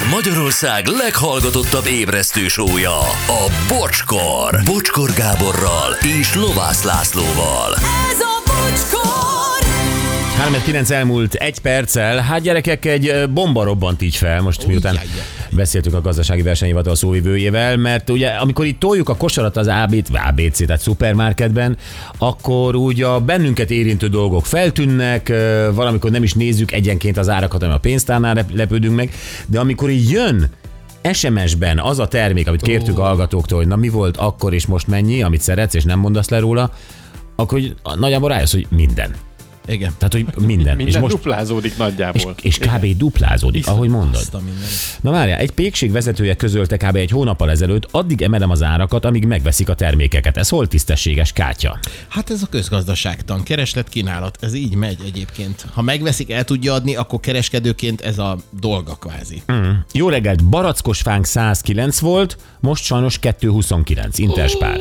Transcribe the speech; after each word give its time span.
Ez 0.00 0.06
Magyarország 0.10 0.86
leghallgatottabb 0.86 1.86
ébresztő 1.86 2.48
sója, 2.48 2.98
a 3.26 3.50
Bocskor. 3.68 4.60
Bocskor 4.64 5.10
Gáborral 5.12 5.96
és 6.20 6.34
Lovász 6.34 6.82
Lászlóval. 6.82 7.74
Ez 8.10 8.20
a 8.20 8.42
bocskor! 8.44 9.20
3-9 10.72 10.90
elmúlt 10.90 11.34
egy 11.34 11.58
perccel. 11.58 12.18
Hát 12.18 12.40
gyerekek, 12.40 12.84
egy 12.84 13.30
bomba 13.30 13.64
robbant 13.64 14.02
így 14.02 14.16
fel, 14.16 14.40
most 14.40 14.66
miután. 14.66 14.98
Beszéltük 15.60 15.94
a 15.94 16.00
gazdasági 16.00 16.42
versenyhivatal 16.42 16.94
szóvivőjével, 16.94 17.76
mert 17.76 18.10
ugye 18.10 18.28
amikor 18.28 18.66
itt 18.66 18.80
toljuk 18.80 19.08
a 19.08 19.16
kosarat 19.16 19.56
az 19.56 19.66
vagy 19.66 20.20
ABC, 20.28 20.66
tehát 20.66 20.80
szupermarketben, 20.80 21.76
akkor 22.18 22.76
úgy 22.76 23.02
a 23.02 23.20
bennünket 23.20 23.70
érintő 23.70 24.08
dolgok 24.08 24.46
feltűnnek, 24.46 25.32
valamikor 25.74 26.10
nem 26.10 26.22
is 26.22 26.34
nézzük 26.34 26.72
egyenként 26.72 27.16
az 27.16 27.28
árakat, 27.28 27.60
hanem 27.60 27.76
a 27.76 27.78
pénztárnál 27.78 28.34
lep- 28.34 28.54
lepődünk 28.54 28.96
meg, 28.96 29.10
de 29.46 29.60
amikor 29.60 29.90
így 29.90 30.10
jön 30.10 30.50
SMS-ben 31.12 31.78
az 31.78 31.98
a 31.98 32.08
termék, 32.08 32.48
amit 32.48 32.62
kértük 32.62 32.98
a 32.98 33.02
hallgatóktól, 33.02 33.58
hogy 33.58 33.68
na 33.68 33.76
mi 33.76 33.88
volt 33.88 34.16
akkor 34.16 34.54
és 34.54 34.66
most 34.66 34.86
mennyi, 34.86 35.22
amit 35.22 35.40
szeretsz 35.40 35.74
és 35.74 35.84
nem 35.84 35.98
mondasz 35.98 36.28
le 36.28 36.38
róla, 36.38 36.70
akkor 37.36 37.58
így 37.58 37.74
nagyjából 37.98 38.28
rájössz, 38.28 38.52
hogy 38.52 38.66
minden. 38.70 39.14
Igen. 39.70 39.92
Tehát, 39.98 40.12
hogy 40.12 40.46
minden. 40.46 40.76
Minden 40.76 40.94
és 40.94 41.00
most 41.00 41.14
duplázódik 41.14 41.70
és, 41.70 41.76
nagyjából. 41.76 42.34
és 42.42 42.58
kb. 42.58 42.96
duplázódik, 42.96 43.66
ahogy 43.66 43.88
mondod. 43.88 44.28
Na 45.00 45.10
várjál, 45.10 45.38
egy 45.38 45.50
pékség 45.50 45.92
vezetője 45.92 46.34
közölte 46.34 46.76
kb. 46.76 46.96
egy 46.96 47.10
hónappal 47.10 47.50
ezelőtt, 47.50 47.88
addig 47.90 48.22
emelem 48.22 48.50
az 48.50 48.62
árakat, 48.62 49.04
amíg 49.04 49.24
megveszik 49.24 49.68
a 49.68 49.74
termékeket. 49.74 50.36
Ez 50.36 50.48
hol 50.48 50.66
tisztességes 50.66 51.32
kátya? 51.32 51.78
Hát 52.08 52.30
ez 52.30 52.42
a 52.42 52.46
közgazdaságtan, 52.46 53.42
kereslet 53.42 53.88
kínálat, 53.88 54.38
ez 54.40 54.54
így 54.54 54.74
megy 54.74 54.98
egyébként. 55.04 55.64
Ha 55.72 55.82
megveszik, 55.82 56.30
el 56.30 56.44
tudja 56.44 56.72
adni, 56.74 56.96
akkor 56.96 57.20
kereskedőként 57.20 58.00
ez 58.00 58.18
a 58.18 58.38
dolga 58.60 58.94
kvázi. 58.94 59.42
Jó 59.92 60.08
reggelt, 60.08 60.44
barackos 60.44 61.00
fánk 61.00 61.24
109 61.24 61.98
volt, 61.98 62.36
most 62.60 62.84
sajnos 62.84 63.18
229, 63.18 64.18
interspár. 64.18 64.80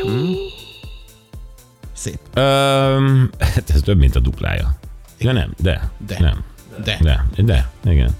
Szép. 2.00 2.19
Öm, 2.33 3.30
hát 3.39 3.69
ez 3.69 3.81
több, 3.81 3.97
mint 3.97 4.16
a 4.16 4.19
duplája. 4.19 4.75
Ja 5.17 5.31
nem, 5.31 5.53
de. 5.61 5.92
De. 6.08 6.17
Nem. 6.19 6.44
De. 6.83 6.97
De, 7.02 7.25
de, 7.44 7.69
igen. 7.92 8.16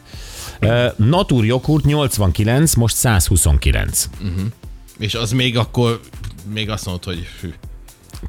Ö, 0.60 0.88
Natur 0.96 1.46
joghurt 1.46 1.86
89, 1.86 2.74
most 2.74 2.96
129. 2.96 4.10
És 4.98 5.14
az 5.16 5.32
még 5.32 5.58
akkor, 5.58 6.00
még 6.54 6.70
azt 6.70 6.86
mondod, 6.86 7.04
hogy 7.04 7.28
hű. 7.42 7.54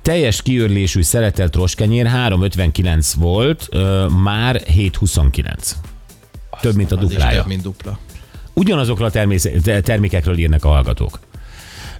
Teljes 0.03 0.43
kiörlésű 0.43 1.03
szeretelt 1.03 1.55
roskenyér 1.55 2.07
359 2.07 3.13
volt, 3.13 3.67
ö, 3.71 4.07
már 4.09 4.57
729. 4.61 5.77
Több, 6.61 6.75
mint 6.75 6.93
a 6.93 6.97
duplája. 6.97 7.39
több, 7.41 7.47
mint 7.49 7.63
dupla. 7.63 7.99
Ugyanazokról 8.53 9.07
a 9.07 9.11
természet, 9.11 9.63
te- 9.63 9.81
termékekről 9.81 10.39
írnak 10.39 10.65
a 10.65 10.69
hallgatók. 10.69 11.19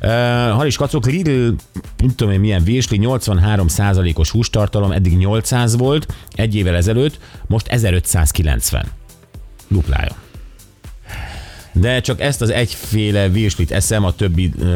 Uh, 0.03 0.09
Halis 0.57 0.77
Kacok, 0.77 1.07
Lidl, 1.07 1.49
nem 1.97 2.15
tudom 2.15 2.33
én 2.33 2.41
milyen 2.41 2.65
vésli, 2.65 2.99
83%-os 3.03 4.31
hústartalom, 4.31 4.93
eddig 4.93 5.17
800 5.17 5.77
volt, 5.77 6.15
egy 6.33 6.55
évvel 6.55 6.77
ezelőtt, 6.77 7.19
most 7.47 7.67
1590. 7.67 8.87
Duplája. 9.69 10.15
De 11.73 12.01
csak 12.01 12.21
ezt 12.21 12.41
az 12.41 12.51
egyféle 12.51 13.29
véslit 13.29 13.71
eszem, 13.71 14.05
a 14.05 14.13
többi 14.15 14.51
uh, 14.59 14.67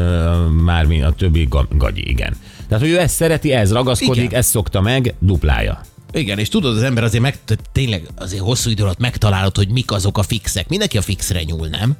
már 0.49 0.85
mi- 0.85 1.01
a 1.01 1.11
többi 1.11 1.45
ga- 1.49 1.77
gagyi, 1.77 2.09
igen. 2.09 2.35
Tehát, 2.67 2.83
hogy 2.83 2.93
ő 2.93 2.99
ezt 2.99 3.15
szereti, 3.15 3.51
ez 3.51 3.71
ragaszkodik, 3.71 4.23
Igen. 4.23 4.39
ezt 4.39 4.49
szokta 4.49 4.81
meg, 4.81 5.13
duplája. 5.19 5.81
Igen, 6.11 6.39
és 6.39 6.49
tudod, 6.49 6.75
az 6.75 6.83
ember 6.83 7.03
azért 7.03 7.23
meg, 7.23 7.37
tényleg 7.71 8.07
azért 8.17 8.41
hosszú 8.41 8.69
idő 8.69 8.83
alatt 8.83 8.99
megtalálod, 8.99 9.55
hogy 9.55 9.69
mik 9.69 9.91
azok 9.91 10.17
a 10.17 10.23
fixek. 10.23 10.69
Mindenki 10.69 10.97
a 10.97 11.01
fixre 11.01 11.43
nyúl, 11.43 11.67
nem? 11.67 11.95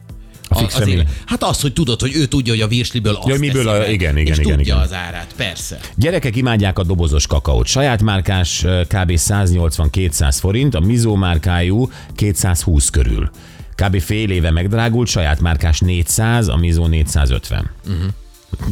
A 0.50 0.64
azért, 0.64 0.98
mi? 0.98 1.04
Hát 1.26 1.44
az, 1.44 1.62
hogy 1.62 1.74
tudod, 1.74 2.02
hogy 2.02 2.16
ő 2.16 2.26
tudja, 2.26 2.54
hogy 2.54 2.62
a 2.62 2.68
virsliből 2.68 3.16
azt 3.16 3.28
Ja, 3.28 3.36
miből 3.40 3.68
a- 3.68 3.78
meg, 3.78 3.92
igen, 3.92 4.18
igen, 4.18 4.34
és 4.34 4.40
igen, 4.40 4.58
tudja 4.58 4.74
igen. 4.74 4.78
az 4.86 4.94
árát, 4.94 5.34
persze. 5.36 5.80
Gyerekek 5.96 6.36
imádják 6.36 6.80
a 6.80 6.84
dobozos 6.84 7.28
kakaót. 7.28 7.66
Saját 7.68 8.02
márkás 8.02 8.66
kb. 8.88 9.12
180-200 9.16 10.36
forint, 10.40 10.76
a 10.76 10.80
Mizó 10.80 11.16
márkájú 11.16 11.90
220 12.16 12.90
körül. 12.90 13.30
Kb. 13.76 14.00
fél 14.02 14.30
éve 14.32 14.52
megdrágult, 14.52 15.08
saját 15.08 15.40
márkás 15.40 15.80
400, 15.80 16.48
a 16.48 16.56
Mizó 16.56 16.88
450. 16.88 17.70
Uh-huh. 17.88 18.04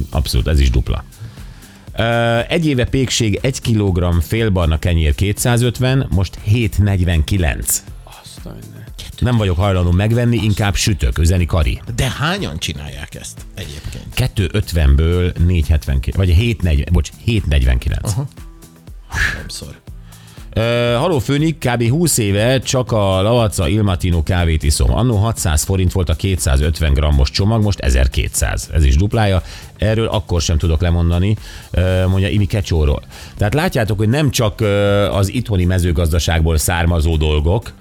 Abszolút, 0.09 0.47
ez 0.47 0.59
is 0.59 0.69
dupla. 0.69 1.03
Egy 2.47 2.65
éve 2.67 2.85
pékség 2.85 3.39
1 3.41 3.61
kg 3.61 4.21
félbarna 4.21 4.79
kenyér 4.79 5.15
250, 5.15 6.07
most 6.09 6.37
749. 6.43 7.83
Nem 9.19 9.37
vagyok 9.37 9.57
hajlandó 9.57 9.91
megvenni, 9.91 10.35
inkább 10.35 10.75
sütök, 10.75 11.17
üzeni 11.17 11.45
Kari. 11.45 11.81
De 11.95 12.09
hányan 12.09 12.57
csinálják 12.57 13.15
ezt 13.15 13.45
egyébként? 13.55 14.05
250-ből 14.15 15.45
479, 15.45 16.15
vagy 16.15 16.29
740, 16.29 16.87
bocs, 16.91 17.09
749. 17.23 18.09
Uh-huh. 18.09 18.27
Többször. 19.37 19.81
Uh, 20.55 20.99
haló 20.99 21.19
Főnik, 21.19 21.57
kb. 21.57 21.89
20 21.89 22.17
éve 22.17 22.59
csak 22.59 22.91
a 22.91 23.21
Lavazza 23.21 23.67
Ilmatino 23.67 24.23
kávét 24.23 24.63
iszom. 24.63 24.93
Annó 24.93 25.15
600 25.15 25.63
forint 25.63 25.91
volt 25.91 26.09
a 26.09 26.13
250 26.13 26.93
grammos 26.93 27.31
csomag, 27.31 27.61
most 27.63 27.79
1200. 27.79 28.69
Ez 28.73 28.83
is 28.83 28.95
duplája. 28.95 29.41
Erről 29.77 30.07
akkor 30.07 30.41
sem 30.41 30.57
tudok 30.57 30.81
lemondani, 30.81 31.35
uh, 31.73 32.05
mondja 32.07 32.29
Imi 32.29 32.45
Kecsóról. 32.45 33.03
Tehát 33.37 33.53
látjátok, 33.53 33.97
hogy 33.97 34.09
nem 34.09 34.29
csak 34.29 34.61
uh, 34.61 34.67
az 35.15 35.33
itthoni 35.33 35.65
mezőgazdaságból 35.65 36.57
származó 36.57 37.17
dolgok, 37.17 37.73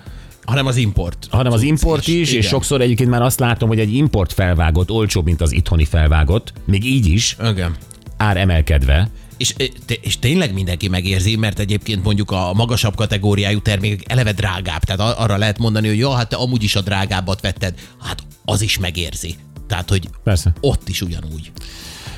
Hanem 0.45 0.67
az 0.67 0.77
import. 0.77 1.27
hanem 1.31 1.53
az 1.53 1.63
import 1.63 2.07
is, 2.07 2.15
és 2.15 2.31
igen. 2.31 2.43
sokszor 2.43 2.81
egyébként 2.81 3.11
már 3.11 3.23
azt 3.23 3.41
látom, 3.41 3.69
hogy 3.69 3.79
egy 3.81 3.95
import 3.95 4.33
felvágott 4.33 4.91
olcsóbb, 4.91 5.25
mint 5.25 5.41
az 5.41 5.53
itthoni 5.53 5.85
felvágott, 5.85 6.53
még 6.65 6.85
így 6.85 7.07
is, 7.07 7.37
Igen. 7.45 7.77
ár 8.17 8.37
emelkedve. 8.37 9.11
És, 9.37 9.55
és 10.01 10.19
tényleg 10.19 10.53
mindenki 10.55 10.89
megérzi, 10.89 11.37
mert 11.37 11.59
egyébként 11.59 12.05
mondjuk 12.05 12.31
a 12.31 12.53
magasabb 12.53 12.95
kategóriájú 12.95 13.61
termékek 13.61 14.11
eleve 14.11 14.33
drágább. 14.33 14.85
Tehát 14.85 15.19
arra 15.19 15.37
lehet 15.37 15.59
mondani, 15.59 15.89
hogy 15.89 15.99
jó, 15.99 16.11
hát 16.11 16.29
te 16.29 16.37
amúgy 16.37 16.63
is 16.63 16.77
a 16.77 16.81
drágábbat 16.81 17.41
vetted. 17.41 17.75
Hát 18.03 18.23
az 18.45 18.63
is 18.63 18.79
megérzi. 18.79 19.35
Tehát, 19.67 19.89
hogy 19.89 20.09
Persze. 20.25 20.53
ott 20.61 20.89
is 20.89 21.03
ugyanúgy. 21.03 21.53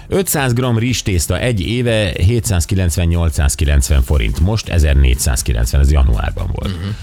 500 0.09 0.53
g 0.53 0.79
rizstészta 0.79 1.39
egy 1.39 1.61
éve 1.61 2.13
790-890 2.17 4.01
forint, 4.05 4.41
most 4.41 4.69
1490, 4.69 5.81
ez 5.81 5.93
januárban 5.93 6.51
volt. 6.53 6.75
Uh-huh. 6.75 6.95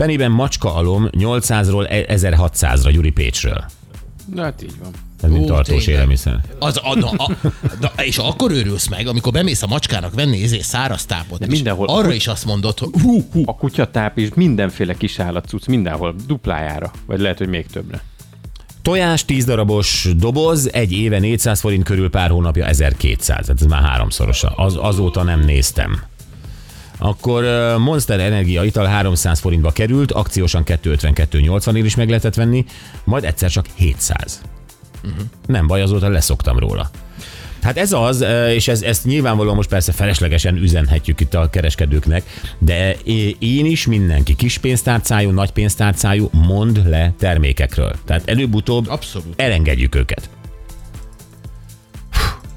Pennyben 0.00 0.30
macska 0.30 0.74
alom 0.74 1.08
800-ról 1.12 2.06
1600-ra 2.08 2.90
Gyuri 2.92 3.10
Pécsről. 3.10 3.64
Na 4.34 4.42
hát 4.42 4.62
így 4.62 4.74
van. 4.82 4.90
Ez 5.22 5.30
mint 5.30 5.46
tartós 5.46 5.86
élelmiszer. 5.86 6.40
Az, 6.58 6.80
a, 6.82 6.94
na, 6.98 7.08
a, 7.10 7.32
na, 7.80 7.92
és 8.02 8.18
akkor 8.18 8.50
őrülsz 8.50 8.88
meg, 8.88 9.06
amikor 9.06 9.32
bemész 9.32 9.62
a 9.62 9.66
macskának 9.66 10.14
venni 10.14 10.42
ezért 10.42 10.62
száraz 10.62 11.04
tápot. 11.04 11.38
De 11.38 11.46
mindenhol. 11.46 11.88
Arra 11.88 12.12
is 12.12 12.26
azt 12.26 12.44
mondod, 12.44 12.78
hogy 12.78 12.88
hú, 13.02 13.28
hú, 13.32 13.42
A 13.46 13.54
kutyatáp 13.56 14.18
is 14.18 14.28
mindenféle 14.34 14.94
kis 14.94 15.18
állatcuc 15.18 15.66
mindenhol 15.66 16.14
duplájára, 16.26 16.90
vagy 17.06 17.20
lehet, 17.20 17.38
hogy 17.38 17.48
még 17.48 17.66
többre. 17.66 18.02
Tojás 18.82 19.24
10 19.24 19.44
darabos 19.44 20.08
doboz, 20.16 20.72
egy 20.72 20.92
éve 20.92 21.18
400 21.18 21.60
forint 21.60 21.84
körül, 21.84 22.10
pár 22.10 22.30
hónapja 22.30 22.66
1200. 22.66 23.46
Hát 23.46 23.60
ez 23.60 23.66
már 23.66 23.82
háromszorosa. 23.82 24.48
Az, 24.48 24.76
azóta 24.80 25.22
nem 25.22 25.40
néztem. 25.40 26.09
Akkor 27.02 27.44
Monster 27.78 28.20
Energia 28.20 28.64
ital 28.64 28.86
300 28.86 29.40
forintba 29.40 29.70
került, 29.70 30.12
akciósan 30.12 30.62
252-80 30.66 31.74
ér 31.74 31.84
is 31.84 31.94
meg 31.96 32.08
lehetett 32.08 32.34
venni, 32.34 32.64
majd 33.04 33.24
egyszer 33.24 33.50
csak 33.50 33.66
700. 33.74 34.40
Uh-huh. 35.04 35.20
Nem 35.46 35.66
baj, 35.66 35.82
azóta 35.82 36.08
leszoktam 36.08 36.58
róla. 36.58 36.90
Hát 37.62 37.78
ez 37.78 37.92
az, 37.92 38.24
és 38.48 38.68
ez, 38.68 38.82
ezt 38.82 39.04
nyilvánvalóan 39.04 39.56
most 39.56 39.68
persze 39.68 39.92
feleslegesen 39.92 40.56
üzenhetjük 40.56 41.20
itt 41.20 41.34
a 41.34 41.50
kereskedőknek, 41.50 42.22
de 42.58 42.96
én 43.38 43.66
is 43.66 43.86
mindenki, 43.86 44.34
kis 44.34 44.58
pénztárcájú, 44.58 45.30
nagy 45.30 45.50
pénztárcájú, 45.50 46.28
mond 46.32 46.88
le 46.88 47.12
termékekről. 47.18 47.92
Tehát 48.04 48.28
előbb-utóbb 48.28 48.88
Abszolút. 48.88 49.40
elengedjük 49.40 49.94
őket. 49.94 50.28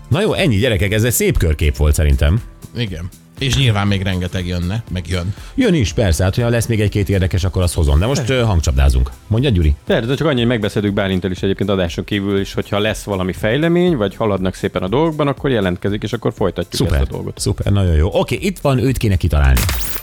Na 0.09 0.21
jó, 0.21 0.33
ennyi 0.33 0.55
gyerekek, 0.55 0.91
ez 0.91 1.03
egy 1.03 1.11
szép 1.11 1.37
körkép 1.37 1.77
volt 1.77 1.93
szerintem. 1.95 2.41
igen. 2.75 3.09
És 3.43 3.57
nyilván 3.57 3.87
még 3.87 4.01
rengeteg 4.01 4.47
jönne, 4.47 4.83
meg 4.91 5.07
jön. 5.07 5.33
Jön 5.55 5.73
is, 5.73 5.93
persze, 5.93 6.23
hát 6.23 6.35
ha 6.35 6.49
lesz 6.49 6.65
még 6.65 6.81
egy-két 6.81 7.09
érdekes, 7.09 7.43
akkor 7.43 7.61
azt 7.61 7.73
hozom. 7.73 7.99
De 7.99 8.05
most 8.05 8.29
ö, 8.29 8.41
hangcsapdázunk. 8.41 9.09
Mondja, 9.27 9.49
Gyuri? 9.49 9.75
De, 9.85 9.99
de 9.99 10.15
csak 10.15 10.27
annyi, 10.27 10.39
hogy 10.39 10.47
megbeszéltük 10.47 10.93
Bálintel 10.93 11.31
is 11.31 11.43
egyébként 11.43 11.69
adáson 11.69 12.03
kívül 12.03 12.39
is, 12.39 12.53
hogyha 12.53 12.79
lesz 12.79 13.03
valami 13.03 13.33
fejlemény, 13.33 13.95
vagy 13.95 14.15
haladnak 14.15 14.55
szépen 14.55 14.83
a 14.83 14.87
dolgokban, 14.87 15.27
akkor 15.27 15.49
jelentkezik, 15.49 16.03
és 16.03 16.13
akkor 16.13 16.33
folytatjuk 16.33 16.73
Szuper, 16.73 17.01
ezt 17.01 17.11
a 17.11 17.13
dolgot. 17.13 17.39
szuper, 17.39 17.71
nagyon 17.71 17.95
jó. 17.95 18.09
Oké, 18.11 18.37
itt 18.41 18.59
van, 18.59 18.77
őt 18.77 18.97
kéne 18.97 19.15
kitalálni. 19.15 19.59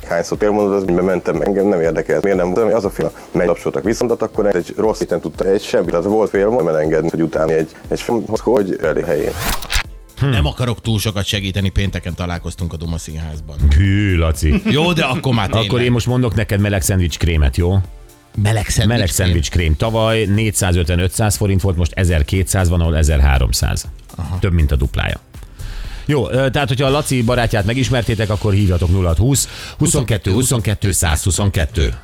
Hányszor 0.08 0.38
elmondod, 0.42 0.72
az 0.72 1.04
mentem, 1.04 1.40
engem 1.40 1.66
nem 1.66 1.80
érdekel. 1.80 2.20
Miért 2.22 2.38
nem? 2.38 2.74
Az 2.74 2.84
a 2.84 2.90
film, 2.90 3.08
megtapsoltak 3.32 3.84
viszont, 3.84 4.10
akkor 4.10 4.46
egy 4.56 4.74
rossz 4.76 5.00
itten 5.00 5.20
tudta 5.20 5.44
egy 5.44 5.62
semmi. 5.62 5.90
Az 5.90 6.04
volt 6.04 6.30
fél, 6.30 6.48
nem 6.48 6.68
elengedni, 6.68 7.08
hogy 7.10 7.22
utána 7.22 7.52
egy, 7.52 7.68
egy 7.88 8.00
filmhoz, 8.00 8.40
hogy 8.40 8.78
elé 8.82 9.02
helyén. 9.02 9.32
Hm. 10.20 10.28
Nem 10.28 10.46
akarok 10.46 10.80
túl 10.80 10.98
sokat 10.98 11.24
segíteni, 11.24 11.68
pénteken 11.68 12.14
találkoztunk 12.14 12.72
a 12.72 12.76
Duma 12.76 12.98
Színházban. 12.98 13.56
Hű, 13.76 14.16
Laci. 14.16 14.62
Jó, 14.64 14.92
de 14.92 15.04
akkor 15.04 15.34
már 15.34 15.48
tényleg. 15.48 15.68
Akkor 15.68 15.80
én 15.80 15.92
most 15.92 16.06
mondok 16.06 16.34
neked 16.34 16.60
meleg 16.60 16.82
szendvics 16.82 17.18
krémet, 17.18 17.56
jó? 17.56 17.78
Meleg 18.42 18.68
szendvics. 18.68 18.96
Meleg 18.96 19.08
szendvics 19.08 19.50
krém 19.50 19.76
tavaly 19.76 20.26
450-500 20.36 21.34
forint 21.36 21.60
volt, 21.60 21.76
most 21.76 21.92
1200 21.92 22.68
van, 22.68 22.80
ahol 22.80 22.96
1300. 22.96 23.88
Aha. 24.16 24.38
Több, 24.38 24.52
mint 24.52 24.72
a 24.72 24.76
duplája. 24.76 25.20
Jó, 26.06 26.28
tehát 26.28 26.68
hogyha 26.68 26.86
a 26.86 26.90
Laci 26.90 27.22
barátját 27.22 27.64
megismertétek, 27.64 28.30
akkor 28.30 28.52
hívjatok 28.52 28.90
0 28.90 29.14
22 29.78 30.32
22 30.32 30.92
122. 30.92 31.94